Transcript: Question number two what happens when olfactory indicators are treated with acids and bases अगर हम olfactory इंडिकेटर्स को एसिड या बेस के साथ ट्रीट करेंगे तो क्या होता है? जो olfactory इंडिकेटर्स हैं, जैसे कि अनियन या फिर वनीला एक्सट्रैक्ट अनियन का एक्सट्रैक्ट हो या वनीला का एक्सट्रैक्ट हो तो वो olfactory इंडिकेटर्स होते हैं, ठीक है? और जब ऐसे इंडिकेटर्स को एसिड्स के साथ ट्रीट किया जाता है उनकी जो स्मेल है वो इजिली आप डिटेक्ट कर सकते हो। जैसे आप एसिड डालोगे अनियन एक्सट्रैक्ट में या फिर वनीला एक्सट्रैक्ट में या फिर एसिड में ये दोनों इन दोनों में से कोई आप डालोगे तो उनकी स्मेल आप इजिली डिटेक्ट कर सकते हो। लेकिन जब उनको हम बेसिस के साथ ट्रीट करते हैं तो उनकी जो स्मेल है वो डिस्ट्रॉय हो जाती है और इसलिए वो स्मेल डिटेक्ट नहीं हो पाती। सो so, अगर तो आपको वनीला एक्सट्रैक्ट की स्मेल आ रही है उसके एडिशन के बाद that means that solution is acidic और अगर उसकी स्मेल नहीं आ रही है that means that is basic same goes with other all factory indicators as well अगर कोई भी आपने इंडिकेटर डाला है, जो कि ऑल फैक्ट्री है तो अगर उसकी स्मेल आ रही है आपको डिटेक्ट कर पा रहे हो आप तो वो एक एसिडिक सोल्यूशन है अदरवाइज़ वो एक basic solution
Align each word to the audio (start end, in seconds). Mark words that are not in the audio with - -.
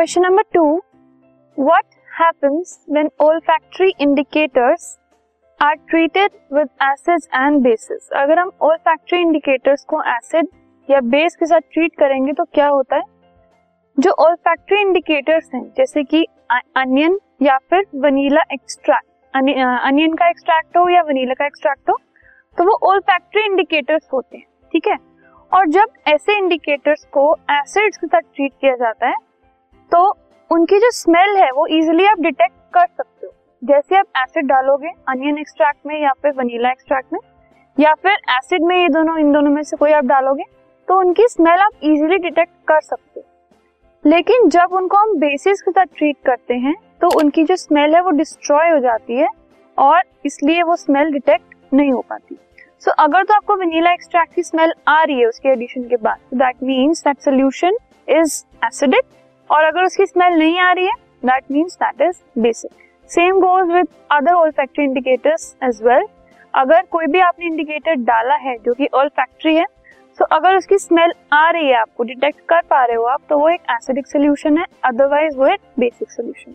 Question 0.00 0.22
number 0.22 0.42
two 0.54 0.62
what 1.58 1.84
happens 2.20 2.86
when 2.90 3.08
olfactory 3.22 3.88
indicators 4.04 4.86
are 5.60 5.74
treated 5.88 6.30
with 6.54 6.68
acids 6.82 7.28
and 7.34 7.60
bases 7.62 8.08
अगर 8.16 8.38
हम 8.38 8.50
olfactory 8.64 9.20
इंडिकेटर्स 9.20 9.84
को 9.84 10.02
एसिड 10.14 10.48
या 10.88 11.00
बेस 11.10 11.36
के 11.36 11.46
साथ 11.46 11.60
ट्रीट 11.72 11.96
करेंगे 11.98 12.32
तो 12.32 12.44
क्या 12.44 12.68
होता 12.68 12.96
है? 12.96 13.02
जो 13.98 14.10
olfactory 14.10 14.80
इंडिकेटर्स 14.86 15.50
हैं, 15.54 15.62
जैसे 15.76 16.04
कि 16.04 16.26
अनियन 16.50 17.20
या 17.42 17.58
फिर 17.70 17.86
वनीला 17.94 18.42
एक्सट्रैक्ट 18.52 19.36
अनियन 19.36 20.14
का 20.14 20.28
एक्सट्रैक्ट 20.28 20.76
हो 20.76 20.88
या 20.88 21.02
वनीला 21.02 21.34
का 21.34 21.46
एक्सट्रैक्ट 21.46 21.90
हो 21.90 21.98
तो 22.58 22.64
वो 22.64 22.80
olfactory 22.92 23.50
इंडिकेटर्स 23.50 24.08
होते 24.12 24.36
हैं, 24.36 24.46
ठीक 24.72 24.88
है? 24.88 24.98
और 25.52 25.66
जब 25.68 25.86
ऐसे 26.08 26.38
इंडिकेटर्स 26.38 27.08
को 27.12 27.34
एसिड्स 27.50 27.96
के 27.96 28.06
साथ 28.06 28.20
ट्रीट 28.20 28.52
किया 28.60 28.76
जाता 28.76 29.08
है 29.08 29.29
उनकी 30.50 30.78
जो 30.78 30.90
स्मेल 30.90 31.36
है 31.36 31.50
वो 31.52 31.66
इजिली 31.66 32.06
आप 32.06 32.20
डिटेक्ट 32.20 32.54
कर 32.74 32.86
सकते 32.86 33.26
हो। 33.26 33.32
जैसे 33.62 33.96
आप 33.96 34.06
एसिड 34.16 34.46
डालोगे 34.46 34.88
अनियन 35.08 35.38
एक्सट्रैक्ट 35.38 35.78
में 35.86 36.00
या 36.02 36.12
फिर 36.22 36.32
वनीला 36.36 36.70
एक्सट्रैक्ट 36.70 37.12
में 37.12 37.20
या 37.78 37.92
फिर 37.94 38.12
एसिड 38.30 38.62
में 38.62 38.76
ये 38.76 38.88
दोनों 38.88 39.18
इन 39.18 39.30
दोनों 39.32 39.50
में 39.50 39.62
से 39.62 39.76
कोई 39.76 39.92
आप 39.92 40.04
डालोगे 40.04 40.44
तो 40.88 40.98
उनकी 41.00 41.26
स्मेल 41.28 41.60
आप 41.60 41.72
इजिली 41.82 42.16
डिटेक्ट 42.18 42.52
कर 42.68 42.80
सकते 42.80 43.20
हो। 43.20 44.10
लेकिन 44.10 44.48
जब 44.48 44.72
उनको 44.72 44.96
हम 44.96 45.14
बेसिस 45.18 45.62
के 45.62 45.70
साथ 45.70 45.86
ट्रीट 45.96 46.16
करते 46.26 46.54
हैं 46.56 46.74
तो 47.00 47.08
उनकी 47.18 47.44
जो 47.44 47.56
स्मेल 47.56 47.94
है 47.94 48.00
वो 48.00 48.10
डिस्ट्रॉय 48.12 48.70
हो 48.70 48.78
जाती 48.80 49.16
है 49.16 49.28
और 49.78 50.02
इसलिए 50.26 50.62
वो 50.62 50.76
स्मेल 50.76 51.12
डिटेक्ट 51.12 51.74
नहीं 51.74 51.92
हो 51.92 52.00
पाती। 52.00 52.34
सो 52.34 52.90
so, 52.90 52.96
अगर 52.98 53.24
तो 53.24 53.34
आपको 53.34 53.56
वनीला 53.56 53.92
एक्सट्रैक्ट 53.92 54.34
की 54.34 54.42
स्मेल 54.42 54.72
आ 54.88 55.02
रही 55.02 55.20
है 55.20 55.26
उसके 55.26 55.48
एडिशन 55.48 55.88
के 55.88 55.96
बाद 55.98 56.18
that 56.34 56.62
means 56.62 57.04
that 57.04 57.20
solution 57.20 57.76
is 58.08 58.42
acidic 58.64 59.04
और 59.50 59.64
अगर 59.64 59.84
उसकी 59.84 60.06
स्मेल 60.06 60.38
नहीं 60.38 60.58
आ 60.60 60.70
रही 60.72 60.86
है 60.86 60.94
that 61.24 61.44
means 61.52 61.74
that 61.74 62.00
is 62.00 62.22
basic 62.40 62.70
same 63.10 63.40
goes 63.40 63.70
with 63.70 63.88
other 64.12 64.32
all 64.32 64.50
factory 64.50 64.84
indicators 64.84 65.54
as 65.64 65.80
well 65.82 66.04
अगर 66.54 66.82
कोई 66.90 67.06
भी 67.06 67.20
आपने 67.20 67.46
इंडिकेटर 67.46 67.94
डाला 67.94 68.34
है, 68.36 68.56
जो 68.56 68.74
कि 68.74 68.86
ऑल 68.94 69.08
फैक्ट्री 69.08 69.54
है 69.56 69.64
तो 70.18 70.24
अगर 70.36 70.56
उसकी 70.56 70.78
स्मेल 70.78 71.12
आ 71.32 71.50
रही 71.50 71.68
है 71.68 71.76
आपको 71.76 72.04
डिटेक्ट 72.04 72.40
कर 72.48 72.60
पा 72.70 72.84
रहे 72.84 72.96
हो 72.96 73.04
आप 73.06 73.20
तो 73.28 73.38
वो 73.38 73.48
एक 73.48 73.60
एसिडिक 73.70 74.06
सोल्यूशन 74.06 74.58
है 74.58 74.64
अदरवाइज़ 74.84 75.36
वो 75.36 75.46
एक 75.46 75.60
basic 75.78 76.10
solution 76.10 76.54